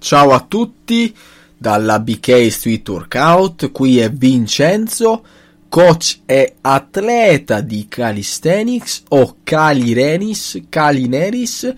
[0.00, 1.14] Ciao a tutti
[1.58, 3.70] dalla BK Street Workout.
[3.70, 5.22] Qui è Vincenzo,
[5.68, 11.74] coach e atleta di calisthenics o calirenis, calineris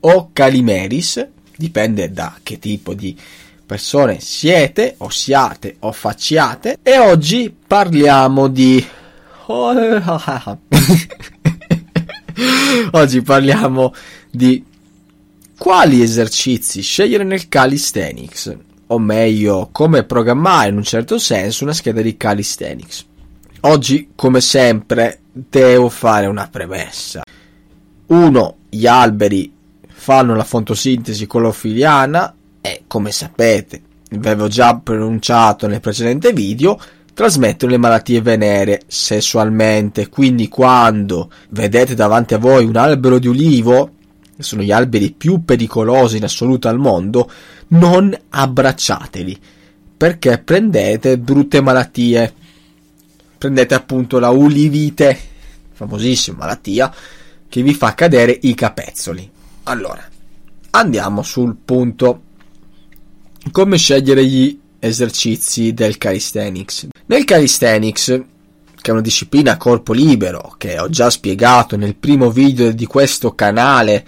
[0.00, 1.26] o calimeris.
[1.56, 3.18] Dipende da che tipo di
[3.64, 6.80] persone siete o siate o facciate.
[6.82, 8.86] E oggi parliamo di
[12.92, 13.94] Oggi parliamo
[14.30, 14.62] di
[15.56, 18.56] quali esercizi scegliere nel calisthenics,
[18.88, 23.06] o meglio, come programmare in un certo senso una scheda di calisthenics.
[23.60, 27.22] Oggi, come sempre, devo fare una premessa.
[28.06, 29.52] Uno, gli alberi
[29.86, 36.78] fanno la fotosintesi clorofiliana e, come sapete, vi avevo già pronunciato nel precedente video,
[37.14, 40.08] trasmettono le malattie venere sessualmente.
[40.08, 43.90] Quindi quando vedete davanti a voi un albero di ulivo,
[44.38, 47.30] sono gli alberi più pericolosi in assoluto al mondo,
[47.68, 49.38] non abbracciateli,
[49.96, 52.34] perché prendete brutte malattie.
[53.38, 55.18] Prendete appunto la ulivite,
[55.72, 56.92] famosissima malattia,
[57.48, 59.30] che vi fa cadere i capezzoli.
[59.64, 60.02] Allora,
[60.70, 62.22] andiamo sul punto.
[63.50, 66.88] Come scegliere gli esercizi del calisthenics?
[67.06, 68.20] Nel calisthenics,
[68.84, 72.84] che è una disciplina a corpo libero, che ho già spiegato nel primo video di
[72.84, 74.04] questo canale,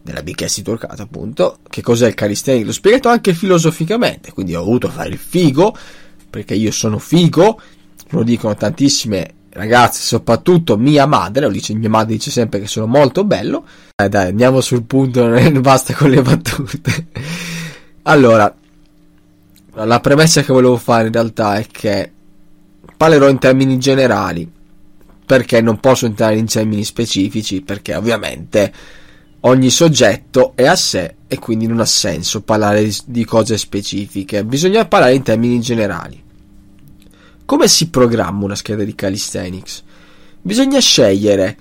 [0.00, 4.88] della BKS Turcata appunto, che cos'è il calisthenics, l'ho spiegato anche filosoficamente, quindi ho voluto
[4.88, 5.76] fare il figo,
[6.30, 7.60] perché io sono figo,
[8.08, 13.22] lo dicono tantissime ragazze, soprattutto mia madre, dice, mia madre dice sempre che sono molto
[13.22, 13.66] bello,
[14.02, 17.08] eh, dai andiamo sul punto, non basta con le battute.
[18.04, 18.50] allora,
[19.74, 22.12] la premessa che volevo fare in realtà è che
[22.96, 24.50] parlerò in termini generali
[25.26, 28.72] perché non posso entrare in termini specifici perché ovviamente
[29.40, 34.44] ogni soggetto è a sé e quindi non ha senso parlare di cose specifiche.
[34.44, 36.22] Bisogna parlare in termini generali.
[37.44, 39.82] Come si programma una scheda di calisthenics?
[40.40, 41.56] Bisogna scegliere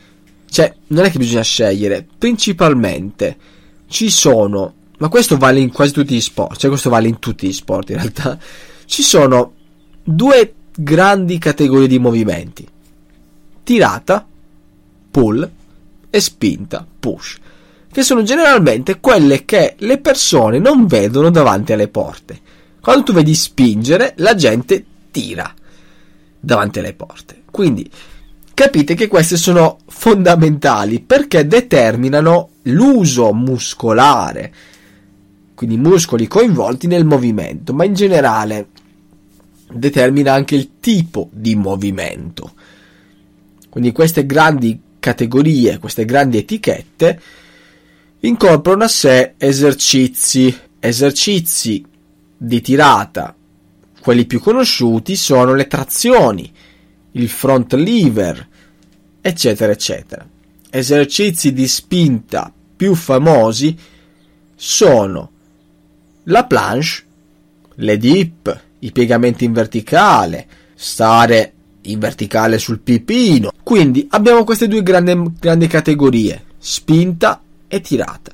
[0.55, 3.37] cioè non è che bisogna scegliere principalmente
[3.89, 7.45] ci sono ma questo vale in quasi tutti gli sport cioè questo vale in tutti
[7.45, 8.39] gli sport in realtà
[8.85, 9.53] ci sono
[10.01, 12.67] due grandi categorie di movimenti.
[13.63, 14.25] Tirata,
[15.09, 15.49] pull
[16.09, 17.37] e spinta, push,
[17.91, 22.39] che sono generalmente quelle che le persone non vedono davanti alle porte.
[22.81, 25.51] Quando tu vedi spingere, la gente tira
[26.39, 27.43] davanti alle porte.
[27.49, 27.89] Quindi
[28.53, 34.53] capite che queste sono fondamentali perché determinano l'uso muscolare,
[35.55, 38.67] quindi muscoli coinvolti nel movimento, ma in generale
[39.71, 42.53] determina anche il tipo di movimento.
[43.69, 47.21] Quindi queste grandi categorie, queste grandi etichette
[48.21, 51.85] incorporano a sé esercizi, esercizi
[52.37, 53.35] di tirata.
[54.01, 56.51] Quelli più conosciuti sono le trazioni,
[57.11, 58.47] il front lever,
[59.21, 60.27] eccetera, eccetera.
[60.69, 63.77] Esercizi di spinta più famosi
[64.55, 65.31] sono
[66.23, 67.03] la planche,
[67.75, 73.51] le dip, i piegamenti in verticale, stare in verticale sul pipino.
[73.63, 78.31] Quindi abbiamo queste due grandi, grandi categorie, spinta e tirata.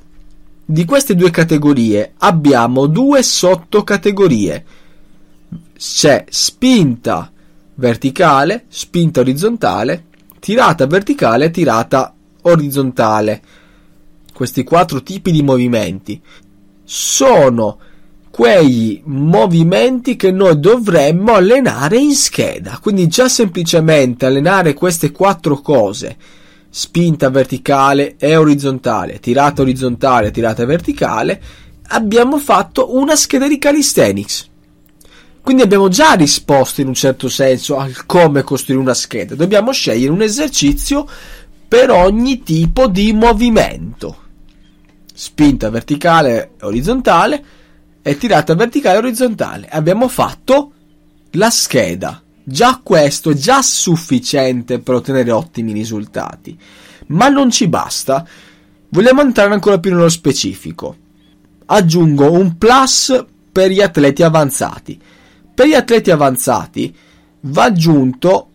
[0.64, 4.64] Di queste due categorie abbiamo due sottocategorie.
[5.76, 7.30] C'è spinta
[7.74, 10.04] verticale, spinta orizzontale,
[10.38, 13.42] tirata verticale tirata orizzontale.
[14.32, 16.20] Questi quattro tipi di movimenti
[16.84, 17.78] sono
[18.32, 22.78] quei movimenti che noi dovremmo allenare in scheda.
[22.80, 26.16] Quindi già semplicemente allenare queste quattro cose,
[26.70, 31.42] spinta verticale e orizzontale, tirata orizzontale, tirata verticale,
[31.88, 34.48] abbiamo fatto una scheda di calisthenics.
[35.42, 39.34] Quindi abbiamo già risposto in un certo senso al come costruire una scheda.
[39.34, 41.06] Dobbiamo scegliere un esercizio
[41.68, 44.16] per ogni tipo di movimento.
[45.12, 47.44] Spinta verticale orizzontale,
[48.02, 49.68] è tirata verticale e orizzontale.
[49.70, 50.72] Abbiamo fatto
[51.32, 52.20] la scheda.
[52.44, 56.58] Già questo è già sufficiente per ottenere ottimi risultati.
[57.06, 58.26] Ma non ci basta.
[58.88, 60.96] Vogliamo entrare ancora più nello specifico.
[61.66, 65.00] aggiungo un plus per gli atleti avanzati.
[65.54, 66.94] Per gli atleti avanzati
[67.40, 68.48] va aggiunto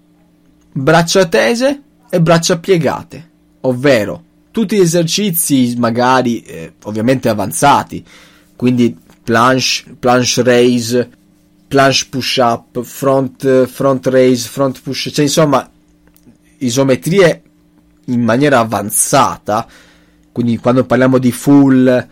[0.72, 3.30] braccia tese e braccia piegate,
[3.62, 8.04] ovvero tutti gli esercizi magari eh, ovviamente avanzati,
[8.56, 8.96] quindi
[9.28, 11.10] planche, planche raise,
[11.68, 15.70] planche push up, front, front raise, front push, cioè insomma
[16.60, 17.42] isometrie
[18.06, 19.68] in maniera avanzata,
[20.32, 22.08] quindi quando parliamo di full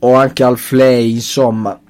[0.00, 1.80] o anche half lay, insomma,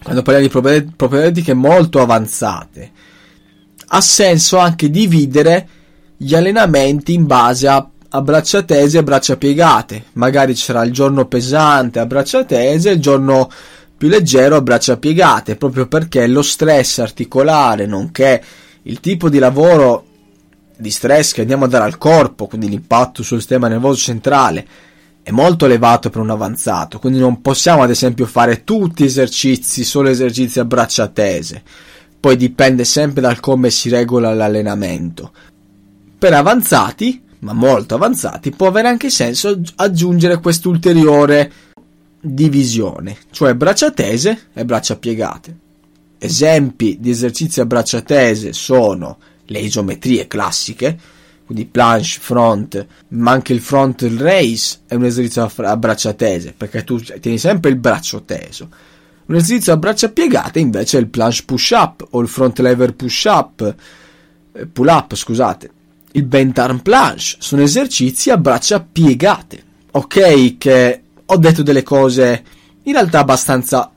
[0.00, 2.92] quando parliamo di propedeutiche molto avanzate,
[3.88, 5.68] ha senso anche dividere
[6.16, 10.04] gli allenamenti in base a, a braccia tese e braccia piegate.
[10.14, 13.50] Magari c'era il giorno pesante a braccia tese e il giorno
[13.96, 18.42] più leggero a braccia piegate, proprio perché lo stress articolare, nonché
[18.82, 20.06] il tipo di lavoro
[20.76, 24.66] di stress che andiamo a dare al corpo, quindi l'impatto sul sistema nervoso centrale,
[25.22, 30.08] è molto elevato per un avanzato, quindi non possiamo ad esempio fare tutti esercizi, solo
[30.08, 31.62] esercizi a braccia tese.
[32.18, 35.30] Poi dipende sempre dal come si regola l'allenamento.
[36.18, 41.52] Per avanzati, ma molto avanzati, può avere anche senso aggiungere quest'ulteriore
[42.20, 45.56] divisione, cioè braccia tese e braccia piegate.
[46.18, 50.98] Esempi di esercizi a braccia tese sono le isometrie classiche,
[51.46, 56.84] quindi planche, front, ma anche il front raise è un esercizio a braccia tese, perché
[56.84, 58.68] tu tieni sempre il braccio teso.
[59.26, 62.94] Un esercizio a braccia piegate invece è il planche push up o il front lever
[62.94, 63.74] push up,
[64.52, 65.70] eh, pull up, scusate.
[66.12, 69.62] Il bent arm planche sono esercizi a braccia piegate.
[69.92, 72.44] Ok che ho detto delle cose
[72.82, 73.90] in realtà abbastanza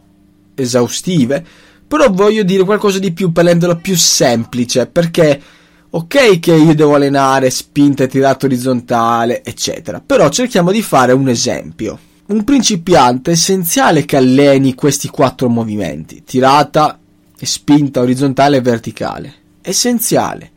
[0.55, 1.43] esaustive,
[1.87, 5.41] però voglio dire qualcosa di più renderlo più semplice, perché
[5.89, 11.29] ok che io devo allenare spinta e tirato orizzontale, eccetera, però cerchiamo di fare un
[11.29, 11.99] esempio.
[12.25, 16.97] Un principiante è essenziale che alleni questi quattro movimenti, tirata
[17.45, 19.33] spinta orizzontale e verticale.
[19.61, 20.51] Essenziale.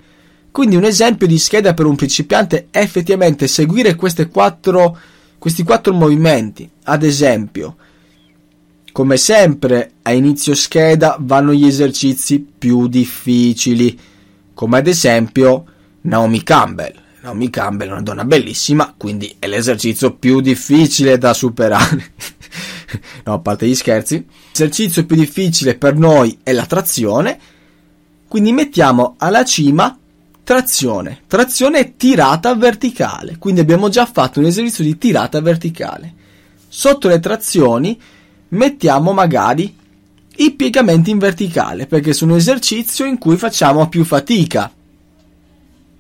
[0.56, 4.97] Quindi un esempio di scheda per un principiante è effettivamente seguire quattro,
[5.37, 6.67] questi quattro movimenti.
[6.85, 7.76] Ad esempio,
[8.91, 14.00] come sempre, a inizio scheda vanno gli esercizi più difficili,
[14.55, 15.67] come ad esempio
[16.00, 16.94] Naomi Campbell.
[17.20, 22.12] Naomi Campbell è una donna bellissima, quindi è l'esercizio più difficile da superare.
[23.26, 24.26] no, a parte gli scherzi.
[24.53, 27.38] L'esercizio più difficile per noi è la trazione,
[28.26, 29.99] quindi mettiamo alla cima
[30.46, 31.22] trazione.
[31.26, 36.14] Trazione tirata verticale, quindi abbiamo già fatto un esercizio di tirata verticale.
[36.69, 38.00] Sotto le trazioni
[38.50, 39.76] mettiamo magari
[40.37, 44.70] i piegamenti in verticale, perché sono un esercizio in cui facciamo più fatica.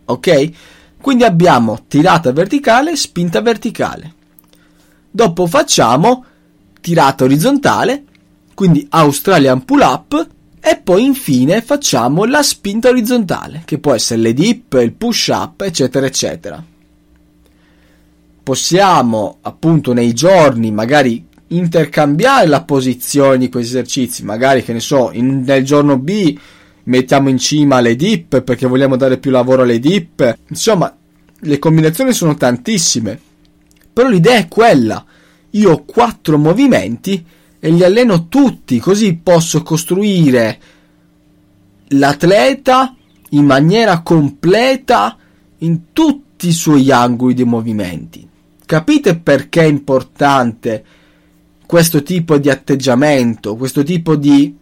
[0.04, 0.50] Ok?
[1.00, 4.14] Quindi abbiamo tirata verticale spinta verticale.
[5.10, 6.24] Dopo facciamo
[6.80, 8.04] tirata orizzontale,
[8.54, 10.28] quindi Australian pull up
[10.68, 15.60] e poi infine facciamo la spinta orizzontale, che può essere le dip, il push up,
[15.60, 16.60] eccetera, eccetera.
[18.42, 25.10] Possiamo appunto nei giorni magari intercambiare la posizione di questi esercizi, magari che ne so,
[25.12, 26.36] in, nel giorno B
[26.82, 30.36] mettiamo in cima le dip perché vogliamo dare più lavoro alle dip.
[30.48, 30.92] Insomma,
[31.38, 33.20] le combinazioni sono tantissime.
[33.92, 35.04] Però l'idea è quella.
[35.50, 37.24] Io ho quattro movimenti
[37.66, 40.60] e li alleno tutti, così posso costruire
[41.88, 42.94] l'atleta
[43.30, 45.16] in maniera completa
[45.58, 48.24] in tutti i suoi angoli di movimenti.
[48.64, 50.84] Capite perché è importante
[51.66, 54.56] questo tipo di atteggiamento, questo tipo di,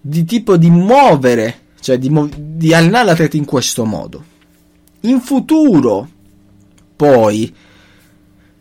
[0.00, 4.24] di tipo di muovere, cioè di, di allenare l'atleta in questo modo.
[5.00, 6.08] In futuro,
[6.96, 7.54] poi,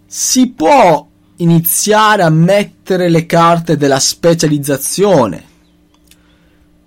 [0.05, 5.43] si può iniziare a mettere le carte della specializzazione.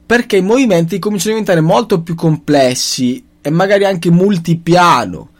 [0.06, 5.30] Perché i movimenti cominciano a diventare molto più complessi e magari anche multipiano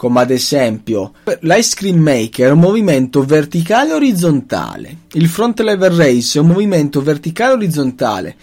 [0.00, 6.38] come ad esempio l'ice cream maker è un movimento verticale orizzontale, il front lever race
[6.38, 8.34] è un movimento verticale orizzontale,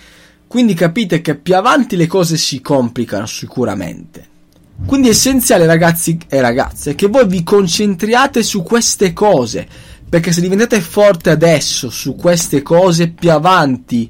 [0.45, 4.36] quindi capite che più avanti le cose si complicano sicuramente.
[4.85, 9.67] Quindi è essenziale ragazzi e ragazze che voi vi concentriate su queste cose,
[10.07, 14.09] perché se diventate forte adesso su queste cose più avanti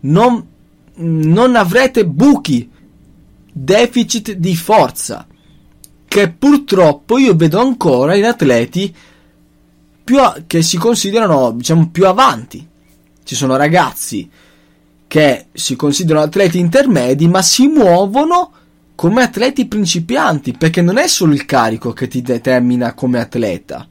[0.00, 0.44] non,
[0.96, 2.68] non avrete buchi,
[3.50, 5.26] deficit di forza
[6.06, 8.94] che purtroppo io vedo ancora in atleti
[10.16, 12.66] a- che si considerano diciamo più avanti.
[13.22, 14.28] Ci sono ragazzi
[15.06, 18.52] che si considerano atleti intermedi ma si muovono
[18.98, 23.86] come atleti principianti perché non è solo il carico che ti determina come atleta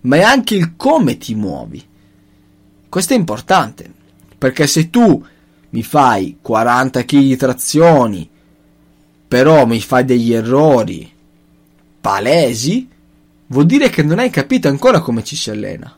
[0.00, 1.86] ma è anche il come ti muovi.
[2.88, 3.88] Questo è importante,
[4.36, 5.24] perché se tu
[5.70, 8.28] mi fai 40 kg di trazioni,
[9.28, 11.08] però mi fai degli errori
[12.00, 12.88] palesi,
[13.46, 15.96] vuol dire che non hai capito ancora come ci si allena.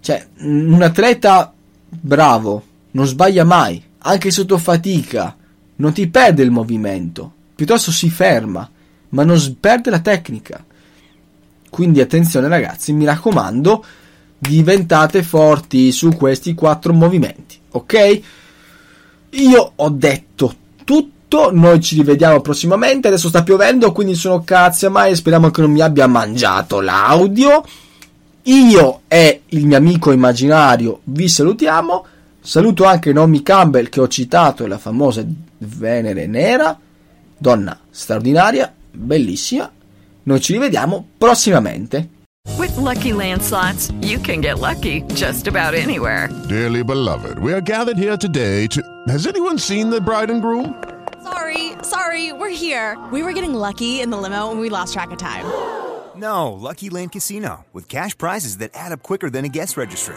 [0.00, 1.54] Cioè, un atleta
[1.88, 5.36] bravo non sbaglia mai, anche sotto fatica,
[5.76, 8.68] non ti perde il movimento, piuttosto si ferma,
[9.10, 10.64] ma non perde la tecnica.
[11.70, 13.84] Quindi attenzione ragazzi, mi raccomando,
[14.38, 18.20] diventate forti su questi quattro movimenti, ok?
[19.30, 20.54] Io ho detto
[20.84, 23.08] tutto noi ci rivediamo prossimamente.
[23.08, 25.16] Adesso sta piovendo, quindi sono cazzi a mai.
[25.16, 27.64] Speriamo che non mi abbia mangiato l'audio.
[28.44, 32.06] Io e il mio amico immaginario vi salutiamo.
[32.46, 35.24] Saluto anche Naomi Campbell che ho citato, la famosa
[35.56, 36.78] Venere Nera,
[37.38, 39.72] donna straordinaria, bellissima.
[40.24, 42.10] Noi ci rivediamo prossimamente.
[42.58, 46.28] With lucky landslots, you can get lucky just about anywhere.
[46.46, 48.82] Dearly beloved, we are gathered here today to.
[49.08, 50.74] Has anyone seen the bride and groom?
[51.22, 52.98] Sorry, sorry, we're here.
[53.10, 55.46] We were getting lucky in the limo and we lost track of time.
[56.14, 60.16] No, Lucky Land Casino, with cash prizes that add up quicker than a guest registry.